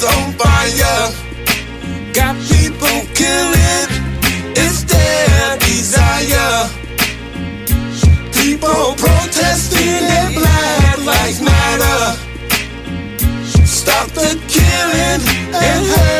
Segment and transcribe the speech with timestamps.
[0.00, 1.12] world's on fire.
[2.12, 3.88] Got people killing,
[4.56, 6.68] it's their desire.
[8.32, 12.18] People protesting and black lives matter.
[13.66, 15.20] Stop the killing
[15.54, 16.19] and hurt.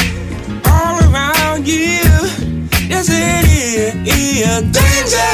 [3.01, 5.33] is in danger.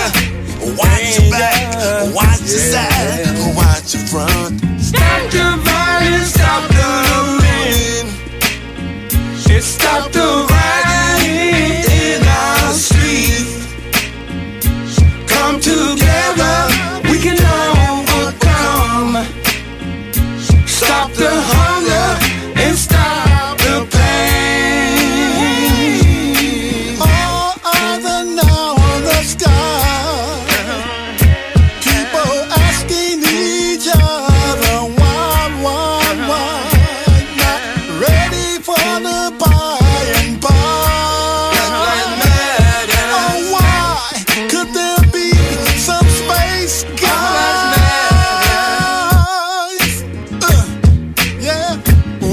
[0.79, 4.61] Watch your back, watch your side, watch your front.
[4.79, 6.87] Stop the violence, stop the
[7.43, 8.05] pain.
[9.61, 10.26] Stop the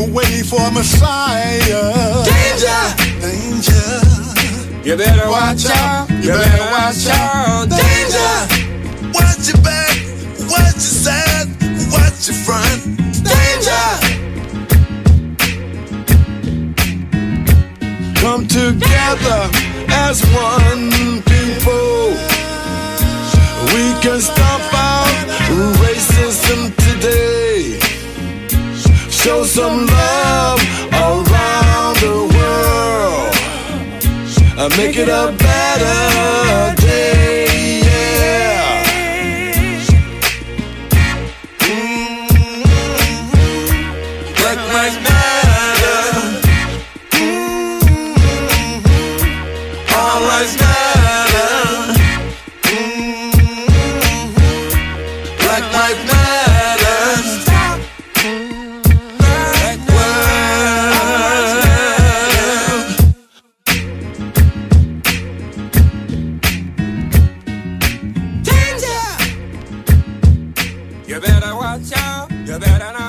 [0.07, 1.65] way for a Messiah.
[2.25, 2.83] Danger!
[3.21, 3.85] Danger.
[4.85, 6.11] You better watch out.
[6.11, 7.69] You better watch out.
[7.69, 8.33] Danger!
[9.15, 9.97] Watch your back,
[10.51, 11.49] watch your side,
[11.91, 12.99] watch your front.
[13.25, 13.87] Danger!
[18.21, 19.51] Come together
[19.89, 20.91] as one
[21.23, 22.15] people.
[23.73, 24.54] We can stop.
[29.25, 30.61] show some love
[30.93, 33.35] around the world.
[34.59, 37.81] Uh, make it a better day.
[37.89, 38.85] Yeah.
[41.61, 42.63] Mm -hmm.
[44.37, 45.14] Black lives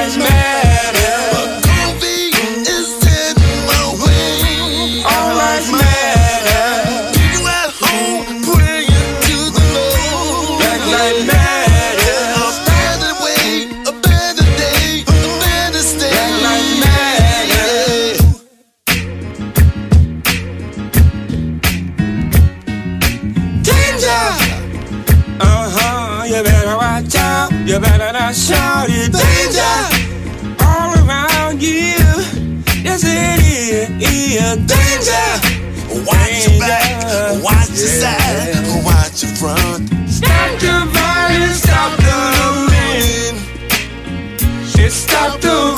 [0.00, 0.16] But is
[3.04, 3.36] in
[3.68, 5.04] my way.
[5.04, 6.72] All lives matter.
[7.44, 10.62] At home praying to the Lord.
[10.64, 13.12] A better
[14.00, 15.04] better day,
[23.62, 24.24] Danger.
[25.40, 26.24] Uh huh.
[26.24, 27.52] You better watch out.
[27.68, 28.69] You better not shout.
[36.40, 39.90] Watch your back, watch your side, watch your front.
[40.08, 43.36] Stop the violence, stop the looting.
[44.88, 45.69] Stop the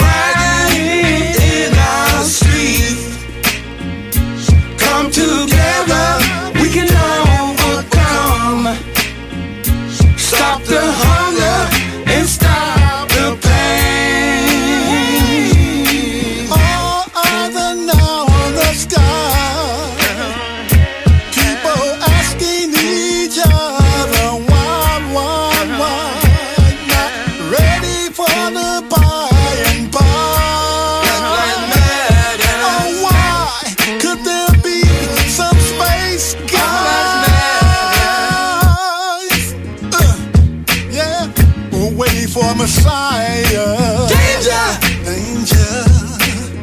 [42.13, 44.09] waiting for Messiah.
[44.09, 44.67] Danger!
[45.05, 45.69] Danger.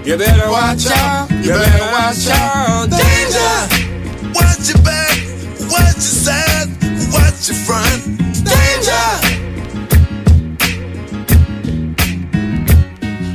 [0.05, 1.29] You better watch out.
[1.31, 2.89] You better watch out.
[2.89, 3.53] Danger!
[4.33, 5.17] Watch your back,
[5.69, 6.69] watch your side,
[7.13, 8.01] watch your front.
[8.45, 9.07] Danger!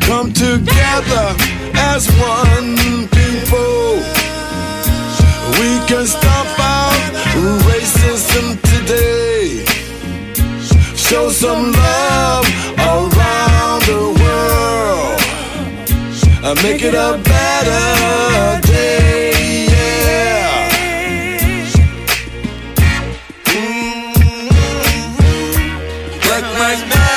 [0.07, 1.35] Come together
[1.75, 4.03] as one people.
[5.59, 6.54] We can stomp
[11.35, 12.47] some love
[12.79, 15.21] around the world.
[16.45, 19.67] And make it a better day.
[19.67, 20.69] Yeah.
[26.23, 26.95] Black Lives Matter.
[26.95, 27.14] All lives